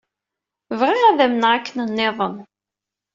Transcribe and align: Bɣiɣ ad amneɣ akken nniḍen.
Bɣiɣ 0.79 1.03
ad 1.09 1.19
amneɣ 1.25 1.51
akken 1.57 1.79
nniḍen. 1.89 2.35